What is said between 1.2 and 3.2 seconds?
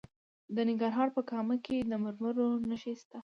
کامه کې د مرمرو نښې شته.